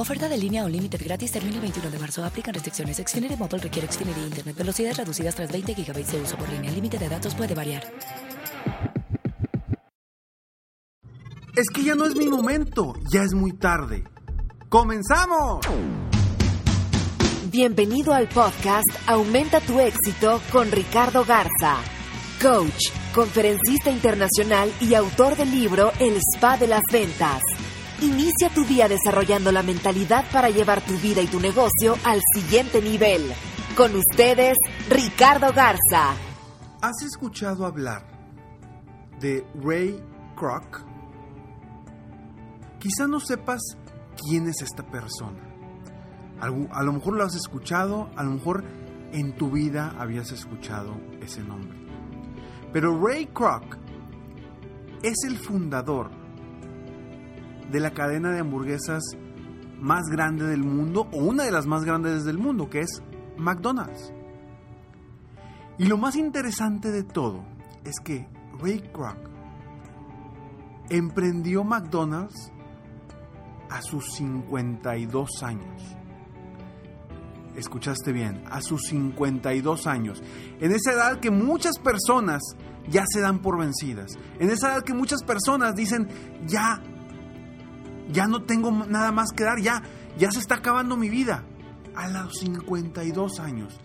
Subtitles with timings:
[0.00, 2.24] Oferta de línea o límite gratis termina el 21 de marzo.
[2.24, 2.96] Aplican restricciones.
[2.96, 4.56] Xfinity Mobile requiere Xfinity Internet.
[4.56, 6.70] Velocidades reducidas tras 20 GB de uso por línea.
[6.70, 7.82] El límite de datos puede variar.
[11.54, 14.04] Es que ya no es mi momento, ya es muy tarde.
[14.70, 15.66] ¡Comenzamos!
[17.50, 21.76] Bienvenido al podcast Aumenta tu éxito con Ricardo Garza,
[22.40, 27.42] coach, conferencista internacional y autor del libro El Spa de las Ventas.
[28.02, 32.80] Inicia tu día desarrollando la mentalidad para llevar tu vida y tu negocio al siguiente
[32.80, 33.30] nivel.
[33.76, 34.56] Con ustedes,
[34.88, 36.14] Ricardo Garza.
[36.80, 38.06] ¿Has escuchado hablar
[39.20, 40.02] de Ray
[40.34, 40.82] Kroc?
[42.78, 43.60] Quizá no sepas
[44.16, 45.46] quién es esta persona.
[46.40, 48.64] A lo mejor lo has escuchado, a lo mejor
[49.12, 51.78] en tu vida habías escuchado ese nombre.
[52.72, 53.76] Pero Ray Kroc
[55.02, 56.19] es el fundador
[57.70, 59.02] de la cadena de hamburguesas
[59.80, 63.02] más grande del mundo, o una de las más grandes del mundo, que es
[63.36, 64.12] McDonald's.
[65.78, 67.44] Y lo más interesante de todo
[67.84, 68.28] es que
[68.60, 69.16] Ray Kroc
[70.90, 72.52] emprendió McDonald's
[73.70, 75.96] a sus 52 años.
[77.56, 80.22] Escuchaste bien, a sus 52 años.
[80.60, 82.42] En esa edad que muchas personas
[82.88, 84.12] ya se dan por vencidas.
[84.38, 86.08] En esa edad que muchas personas dicen,
[86.46, 86.82] ya,
[88.12, 89.82] ya no tengo nada más que dar, ya,
[90.18, 91.44] ya se está acabando mi vida.
[91.94, 93.78] A los 52 años.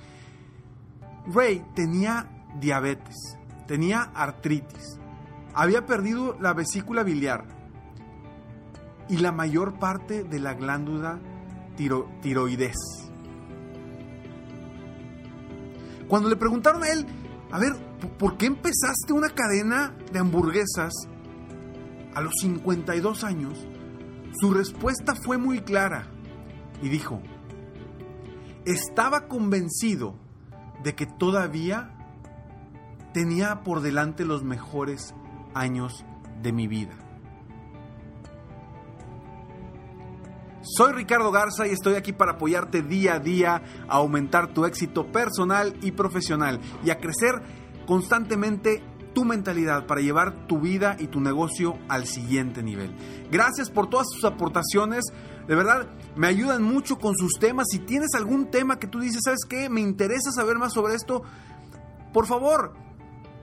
[1.27, 3.15] Ray tenía diabetes,
[3.67, 4.99] tenía artritis,
[5.53, 7.45] había perdido la vesícula biliar,
[9.09, 11.19] y la mayor parte de la glándula
[11.75, 12.75] tiroides.
[16.07, 17.05] Cuando le preguntaron a él,
[17.51, 17.73] a ver,
[18.19, 20.93] ¿por qué empezaste una cadena de hamburguesas
[22.13, 23.67] a los 52 años?
[24.39, 26.07] Su respuesta fue muy clara
[26.81, 27.21] y dijo,
[28.65, 30.15] estaba convencido
[30.83, 31.95] de que todavía
[33.13, 35.15] tenía por delante los mejores
[35.53, 36.03] años
[36.41, 36.95] de mi vida.
[40.61, 45.11] Soy Ricardo Garza y estoy aquí para apoyarte día a día a aumentar tu éxito
[45.11, 47.41] personal y profesional y a crecer
[47.85, 48.83] constantemente
[49.15, 52.95] tu mentalidad para llevar tu vida y tu negocio al siguiente nivel.
[53.31, 55.05] Gracias por todas sus aportaciones.
[55.47, 57.65] De verdad, me ayudan mucho con sus temas.
[57.71, 59.69] Si tienes algún tema que tú dices, ¿sabes qué?
[59.69, 61.23] Me interesa saber más sobre esto.
[62.13, 62.73] Por favor,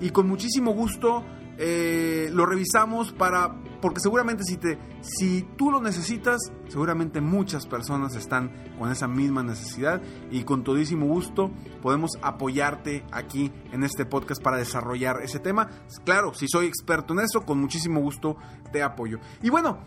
[0.00, 1.22] y con muchísimo gusto
[1.58, 3.54] eh, lo revisamos para
[3.86, 9.44] porque seguramente si te si tú lo necesitas seguramente muchas personas están con esa misma
[9.44, 11.52] necesidad y con todísimo gusto
[11.82, 15.70] podemos apoyarte aquí en este podcast para desarrollar ese tema
[16.04, 18.36] claro si soy experto en eso con muchísimo gusto
[18.72, 19.78] te apoyo y bueno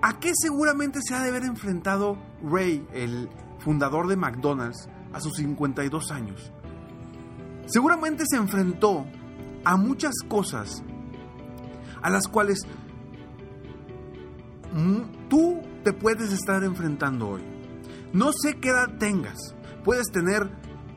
[0.00, 5.36] ¿A qué seguramente se ha de haber enfrentado Ray, el fundador de McDonald's, a sus
[5.36, 6.52] 52 años?
[7.64, 9.06] Seguramente se enfrentó
[9.64, 10.84] a muchas cosas
[12.04, 12.60] a las cuales
[15.30, 17.42] tú te puedes estar enfrentando hoy.
[18.12, 19.54] No sé qué edad tengas.
[19.82, 20.50] Puedes tener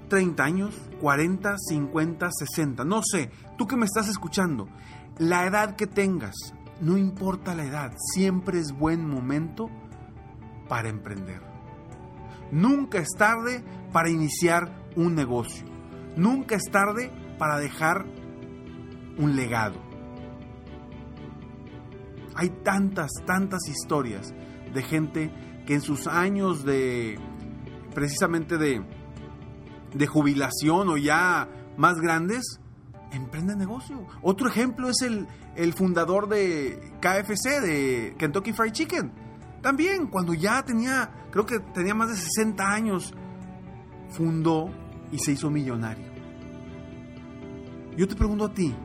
[0.10, 3.32] 30 años, 40, 50, 60, no sé.
[3.58, 4.68] Tú que me estás escuchando,
[5.18, 6.36] la edad que tengas,
[6.82, 9.70] no importa la edad, siempre es buen momento
[10.68, 11.42] para emprender.
[12.52, 15.66] Nunca es tarde para iniciar un negocio.
[16.18, 18.06] Nunca es tarde para dejar
[19.18, 19.87] un legado.
[22.38, 24.34] Hay tantas, tantas historias
[24.74, 25.32] de gente
[25.66, 27.20] que en sus años de,
[27.94, 28.86] precisamente de,
[29.94, 32.60] de jubilación o ya más grandes,
[33.12, 34.06] emprende negocio.
[34.22, 39.12] Otro ejemplo es el, el fundador de KFC, de Kentucky Fried Chicken.
[39.62, 43.14] También, cuando ya tenía, creo que tenía más de 60 años,
[44.10, 44.70] fundó
[45.12, 46.06] y se hizo millonario.
[47.98, 48.76] Yo te pregunto a ti,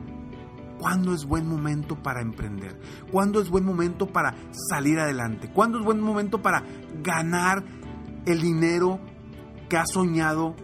[0.83, 2.77] ¿cuándo es buen momento para emprender?
[3.09, 4.35] ¿Cuándo es buen momento para
[4.69, 5.49] salir adelante?
[5.49, 6.61] ¿Cuándo es buen momento para
[7.01, 7.63] ganar
[8.25, 8.99] el dinero
[9.69, 10.57] que has soñado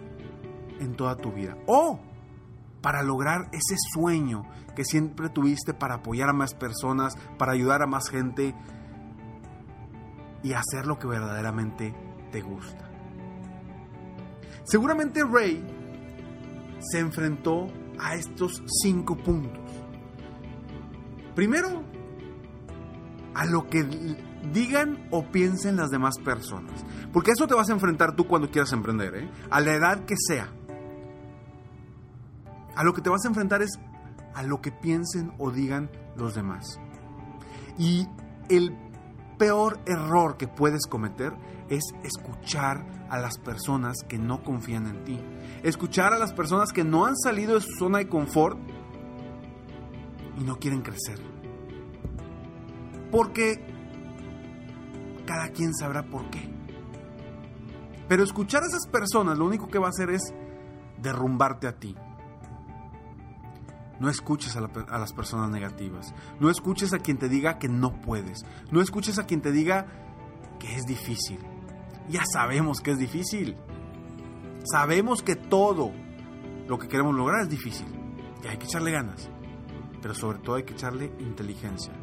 [0.81, 1.55] en toda tu vida?
[1.67, 2.01] O
[2.81, 4.43] para lograr ese sueño
[4.75, 8.53] que siempre tuviste para apoyar a más personas, para ayudar a más gente
[10.43, 11.95] y hacer lo que verdaderamente
[12.29, 12.89] te gusta.
[14.65, 15.65] Seguramente Ray
[16.91, 17.67] se enfrentó
[17.97, 19.68] a estos cinco puntos.
[21.39, 21.85] Primero,
[23.33, 23.85] a lo que
[24.51, 26.83] digan o piensen las demás personas.
[27.13, 29.31] Porque eso te vas a enfrentar tú cuando quieras emprender, ¿eh?
[29.49, 30.51] a la edad que sea.
[32.75, 33.79] A lo que te vas a enfrentar es
[34.35, 36.77] a lo que piensen o digan los demás.
[37.77, 38.05] Y
[38.49, 38.77] el
[39.37, 41.31] peor error que puedes cometer
[41.69, 45.21] es escuchar a las personas que no confían en ti.
[45.63, 48.59] Escuchar a las personas que no han salido de su zona de confort
[50.39, 51.19] y no quieren crecer.
[53.11, 53.61] Porque
[55.25, 56.49] cada quien sabrá por qué.
[58.07, 60.33] Pero escuchar a esas personas lo único que va a hacer es
[61.01, 61.95] derrumbarte a ti.
[63.99, 66.13] No escuches a, las personas negativas.
[66.39, 68.45] No escuches a quien te diga que no puedes.
[68.71, 69.87] No escuches a quien te diga
[70.57, 71.39] que es difícil.
[72.07, 73.57] Ya sabemos que es difícil.
[74.63, 75.91] Sabemos que todo
[76.67, 77.87] lo que queremos lograr es difícil.
[78.43, 79.29] Y hay que echarle ganas.
[80.01, 81.93] Pero sobre todo hay que echarle inteligencia.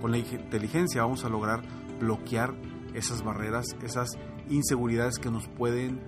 [0.00, 1.62] Con la inteligencia vamos a lograr
[2.00, 2.54] bloquear
[2.94, 4.10] esas barreras, esas
[4.48, 6.00] inseguridades que nos pueden,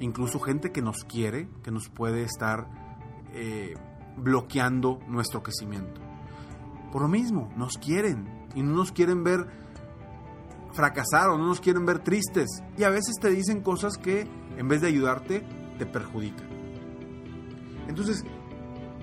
[0.00, 2.68] incluso gente que nos quiere, que nos puede estar
[3.32, 3.74] eh,
[4.16, 6.00] bloqueando nuestro crecimiento.
[6.92, 9.46] Por lo mismo, nos quieren y no nos quieren ver
[10.72, 12.62] fracasar o no nos quieren ver tristes.
[12.76, 15.42] Y a veces te dicen cosas que en vez de ayudarte,
[15.78, 16.48] te perjudican.
[17.88, 18.24] Entonces,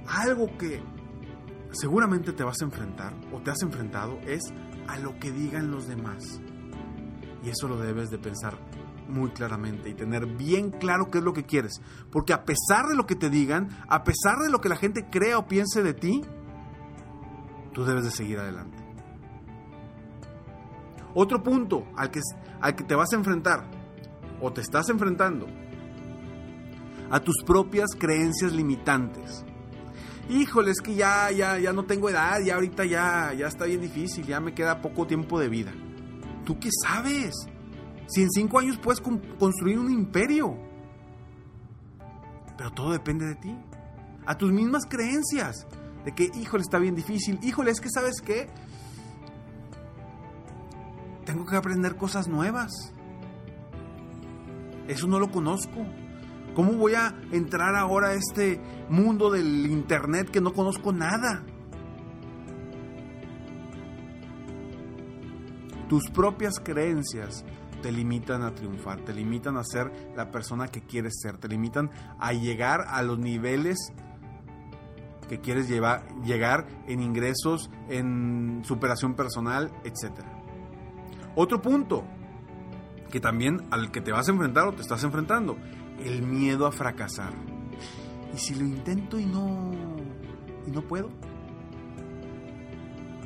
[0.08, 0.82] algo que
[1.74, 4.42] seguramente te vas a enfrentar o te has enfrentado es
[4.88, 6.42] a lo que digan los demás.
[7.44, 8.58] Y eso lo debes de pensar
[9.08, 11.82] muy claramente y tener bien claro qué es lo que quieres.
[12.12, 15.10] Porque a pesar de lo que te digan, a pesar de lo que la gente
[15.10, 16.22] crea o piense de ti,
[17.74, 18.78] tú debes de seguir adelante.
[21.16, 22.22] Otro punto al que,
[22.62, 23.70] al que te vas a enfrentar
[24.42, 25.48] o te estás enfrentando
[27.12, 29.46] a tus propias creencias limitantes.
[30.30, 33.82] Híjole, es que ya, ya, ya no tengo edad, ya ahorita ya, ya está bien
[33.82, 35.74] difícil, ya me queda poco tiempo de vida.
[36.46, 37.34] ¿Tú qué sabes?
[38.08, 40.58] Si en cinco años puedes construir un imperio.
[42.58, 43.58] Pero todo depende de ti.
[44.26, 45.68] A tus mismas creencias.
[46.06, 47.40] De que, híjole, está bien difícil.
[47.42, 48.48] Híjole, es que sabes qué.
[51.26, 52.94] Tengo que aprender cosas nuevas.
[54.88, 55.86] Eso no lo conozco.
[56.56, 61.44] ¿Cómo voy a entrar ahora a este mundo del Internet que no conozco nada?
[65.90, 67.44] Tus propias creencias
[67.82, 71.92] te limitan a triunfar, te limitan a ser la persona que quieres ser, te limitan
[72.20, 73.92] a llegar a los niveles
[75.28, 80.24] que quieres llevar, llegar en ingresos, en superación personal, etc.
[81.36, 82.04] Otro punto
[83.12, 85.58] que también al que te vas a enfrentar o te estás enfrentando,
[86.00, 87.34] el miedo a fracasar.
[88.34, 89.72] ¿Y si lo intento y no
[90.66, 91.10] y no puedo?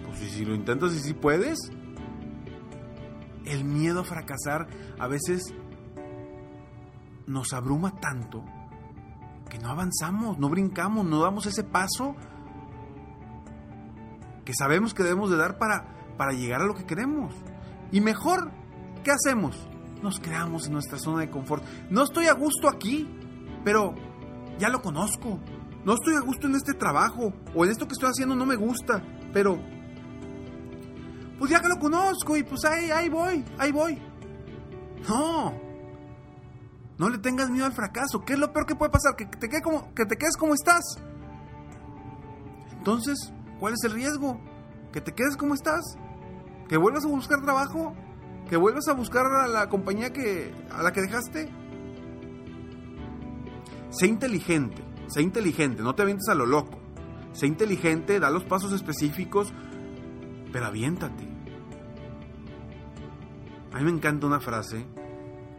[0.05, 1.71] Pues si lo intentas y si puedes,
[3.45, 4.67] el miedo a fracasar
[5.00, 5.53] a veces
[7.25, 8.43] nos abruma tanto
[9.50, 12.15] que no avanzamos, no brincamos, no damos ese paso
[14.43, 15.86] que sabemos que debemos de dar para,
[16.17, 17.33] para llegar a lo que queremos.
[17.91, 18.51] Y mejor,
[19.03, 19.67] ¿qué hacemos?
[20.01, 21.63] Nos quedamos en nuestra zona de confort.
[21.89, 23.08] No estoy a gusto aquí,
[23.63, 23.96] pero
[24.60, 25.39] ya lo conozco.
[25.84, 28.56] No estoy a gusto en este trabajo o en esto que estoy haciendo no me
[28.56, 29.01] gusta,
[29.34, 29.58] pero
[31.39, 34.01] pues ya que lo conozco y pues ahí, ahí voy, ahí voy.
[35.08, 35.54] No.
[36.98, 38.22] No le tengas miedo al fracaso.
[38.25, 39.16] ¿Qué es lo peor que puede pasar?
[39.16, 40.84] Que te, quede como, que te quedes como estás.
[42.77, 44.42] Entonces, ¿cuál es el riesgo?
[44.92, 45.98] ¿Que te quedes como estás?
[46.68, 47.96] ¿Que vuelvas a buscar trabajo?
[48.50, 51.50] ¿Que vuelvas a buscar a la compañía que, a la que dejaste?
[53.89, 56.80] Sé inteligente, sé inteligente, no te avientes a lo loco.
[57.34, 59.54] Sé inteligente, da los pasos específicos,
[60.51, 61.24] pero aviéntate.
[63.74, 64.88] A mí me encanta una frase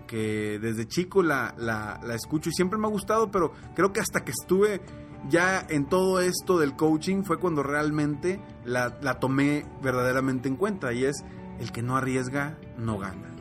[0.06, 4.24] que desde chico la, la, escucho y siempre me ha gustado, pero creo que hasta
[4.24, 4.80] que estuve
[5.28, 10.92] ya en todo esto del coaching fue cuando realmente la, la tomé verdaderamente en cuenta
[10.92, 11.22] y es
[11.58, 13.34] el que no arriesga no gana.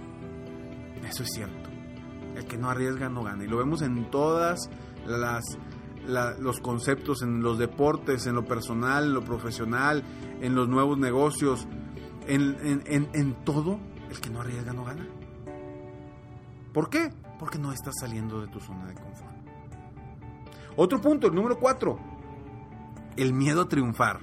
[1.07, 1.69] Eso es cierto.
[2.35, 3.43] El que no arriesga no gana.
[3.43, 4.69] Y lo vemos en todas
[5.05, 5.57] las
[6.07, 10.03] los conceptos en los deportes, en lo personal, en lo profesional,
[10.41, 11.67] en los nuevos negocios,
[12.27, 12.55] en,
[12.85, 13.77] en, en todo,
[14.09, 15.05] el que no arriesga no gana.
[16.73, 17.11] ¿Por qué?
[17.39, 19.35] Porque no estás saliendo de tu zona de confort.
[20.75, 21.99] Otro punto, el número cuatro,
[23.15, 24.19] el miedo a triunfar.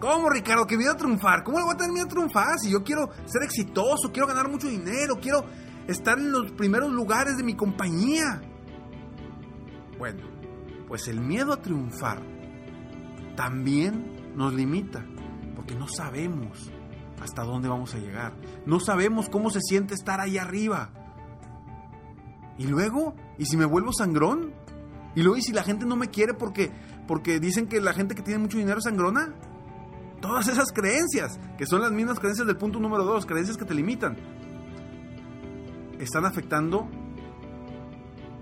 [0.00, 0.66] ¿Cómo, Ricardo?
[0.66, 1.42] ¿Qué miedo a triunfar?
[1.42, 2.58] ¿Cómo le voy a tener miedo a triunfar?
[2.60, 5.44] Si yo quiero ser exitoso, quiero ganar mucho dinero, quiero
[5.88, 8.40] estar en los primeros lugares de mi compañía.
[9.98, 10.22] Bueno,
[10.86, 12.22] pues el miedo a triunfar
[13.34, 15.04] también nos limita,
[15.56, 16.70] porque no sabemos
[17.20, 18.34] hasta dónde vamos a llegar.
[18.66, 20.90] No sabemos cómo se siente estar ahí arriba.
[22.56, 24.52] Y luego, ¿y si me vuelvo sangrón?
[25.16, 26.70] Y luego, ¿y si la gente no me quiere porque,
[27.08, 29.34] porque dicen que la gente que tiene mucho dinero es sangrona?
[30.28, 33.72] Todas esas creencias, que son las mismas creencias del punto número dos, creencias que te
[33.72, 34.14] limitan,
[35.98, 36.86] están afectando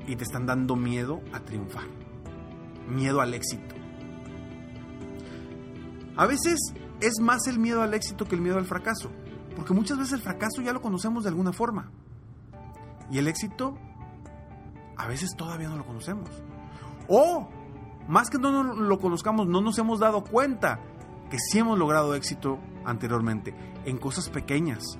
[0.04, 1.84] y te están dando miedo a triunfar,
[2.88, 3.76] miedo al éxito.
[6.16, 6.58] A veces
[7.00, 9.12] es más el miedo al éxito que el miedo al fracaso,
[9.54, 11.92] porque muchas veces el fracaso ya lo conocemos de alguna forma
[13.12, 13.78] y el éxito
[14.96, 16.30] a veces todavía no lo conocemos.
[17.06, 17.48] O,
[18.08, 20.80] más que no lo conozcamos, no nos hemos dado cuenta
[21.30, 23.54] que sí hemos logrado éxito anteriormente,
[23.85, 24.99] en cosas pequeñas,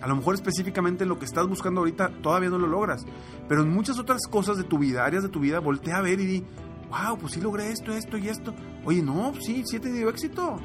[0.00, 3.04] a lo mejor específicamente lo que estás buscando ahorita todavía no lo logras,
[3.48, 6.20] pero en muchas otras cosas de tu vida, áreas de tu vida, voltea a ver
[6.20, 6.46] y di,
[6.88, 8.54] wow, pues sí logré esto, esto y esto.
[8.84, 10.56] Oye, no, sí, sí he tenido éxito.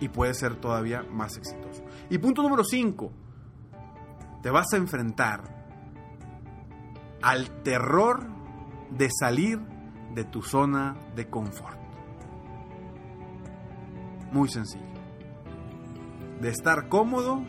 [0.00, 1.82] Y puede ser todavía más exitoso.
[2.08, 3.10] Y punto número 5,
[4.42, 5.56] te vas a enfrentar
[7.22, 8.28] al terror
[8.90, 9.58] de salir
[10.14, 11.85] de tu zona de confort.
[14.36, 14.84] Muy sencillo
[16.40, 17.42] de estar cómodo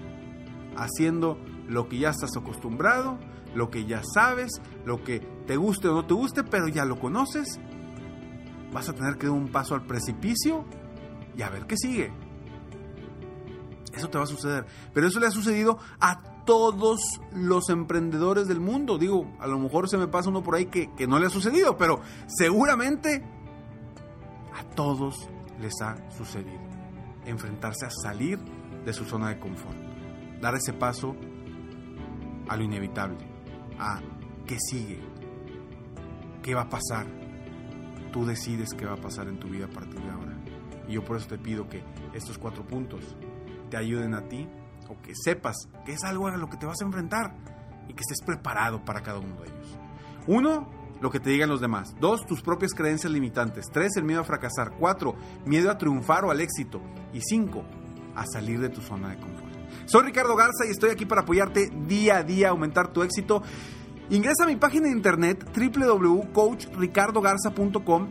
[0.78, 3.18] haciendo lo que ya estás acostumbrado,
[3.54, 6.98] lo que ya sabes, lo que te guste o no te guste, pero ya lo
[6.98, 7.60] conoces,
[8.72, 10.64] vas a tener que dar un paso al precipicio
[11.36, 12.14] y a ver qué sigue.
[13.94, 14.66] Eso te va a suceder.
[14.94, 18.98] Pero eso le ha sucedido a todos los emprendedores del mundo.
[18.98, 21.30] Digo, a lo mejor se me pasa uno por ahí que, que no le ha
[21.30, 23.26] sucedido, pero seguramente
[24.56, 25.28] a todos
[25.60, 26.67] les ha sucedido.
[27.28, 28.40] Enfrentarse a salir
[28.84, 29.78] de su zona de confort.
[30.42, 31.16] Dar ese paso
[32.48, 33.18] a lo inevitable,
[33.78, 34.00] a
[34.46, 35.00] qué sigue,
[36.42, 37.06] qué va a pasar.
[38.12, 40.38] Tú decides qué va a pasar en tu vida a partir de ahora.
[40.88, 43.16] Y yo por eso te pido que estos cuatro puntos
[43.70, 44.48] te ayuden a ti
[44.90, 45.56] o que sepas
[45.86, 47.36] que es algo a lo que te vas a enfrentar
[47.88, 49.78] y que estés preparado para cada uno de ellos.
[50.28, 50.70] Uno,
[51.02, 51.96] lo que te digan los demás.
[52.00, 53.66] Dos, tus propias creencias limitantes.
[53.72, 54.72] Tres, el miedo a fracasar.
[54.78, 55.16] Cuatro,
[55.46, 56.82] miedo a triunfar o al éxito.
[57.18, 57.66] Y cinco,
[58.16, 59.52] a salir de tu zona de confort.
[59.88, 63.42] Soy Ricardo Garza y estoy aquí para apoyarte día a día aumentar tu éxito.
[64.12, 68.08] Ingresa a mi página de internet www.coachricardogarza.com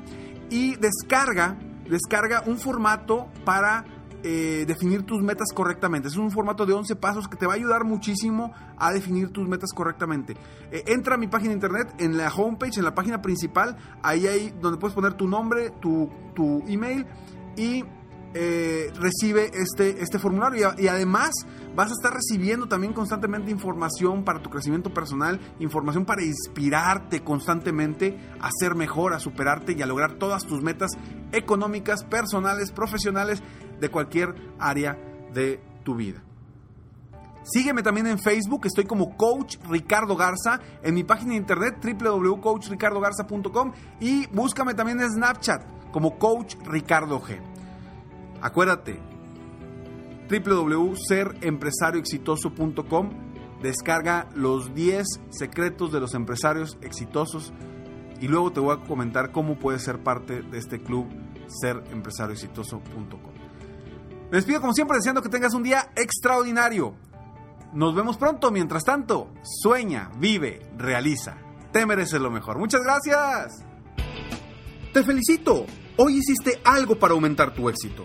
[0.51, 1.57] y descarga,
[1.89, 3.85] descarga un formato para
[4.25, 6.09] eh, definir tus metas correctamente.
[6.09, 9.49] Es un formato de 11 pasos que te va a ayudar muchísimo a definir tus
[9.49, 10.37] metas correctamente.
[10.73, 14.27] Eh, entra a mi página de internet, en la homepage, en la página principal, ahí
[14.27, 17.07] hay donde puedes poner tu nombre, tu, tu email
[17.57, 17.85] y
[18.39, 21.31] eh, recibe este, este formulario y, además
[21.75, 28.19] vas a estar recibiendo también constantemente información para tu crecimiento personal, información para inspirarte constantemente
[28.39, 30.91] a ser mejor, a superarte y a lograr todas tus metas
[31.33, 33.43] económicas, personales, profesionales,
[33.81, 34.99] de cualquier área
[35.33, 36.23] de tu vida.
[37.43, 43.73] Sígueme también en Facebook, estoy como Coach Ricardo Garza, en mi página de internet www.coachricardogarza.com
[44.01, 47.56] y búscame también en Snapchat como Coach Ricardo G.
[48.41, 49.01] Acuérdate,
[50.29, 53.27] www.serempresarioexitoso.com
[53.63, 57.55] descarga los 10 secretos de los empresarios exitosos
[58.21, 61.07] y luego te voy a comentar cómo puedes ser parte de este club
[61.49, 63.33] serempresarioexitoso.com.
[64.31, 66.95] Me despido como siempre deseando que tengas un día extraordinario.
[67.73, 71.37] Nos vemos pronto, mientras tanto, sueña, vive, realiza.
[71.73, 72.59] Te mereces lo mejor.
[72.59, 73.65] Muchas gracias.
[74.93, 75.67] Te felicito.
[75.99, 78.05] Hoy hiciste algo para aumentar tu éxito.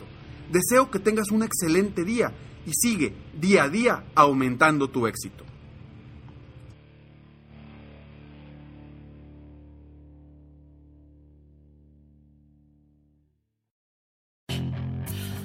[0.51, 2.31] Deseo que tengas un excelente día
[2.65, 5.45] y sigue día a día aumentando tu éxito.